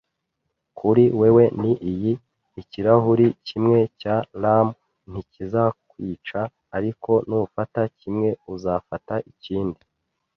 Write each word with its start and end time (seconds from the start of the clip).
kuri 0.77 1.03
wewe 1.19 1.43
ni 1.61 1.71
iyi; 1.91 2.13
ikirahuri 2.61 3.25
kimwe 3.47 3.79
cya 3.99 4.15
rum 4.41 4.67
ntikizakwica, 5.09 6.39
ariko 6.77 7.11
nufata 7.27 7.81
kimwe 7.99 8.29
uzafata 8.53 9.15
ikindi 9.31 9.81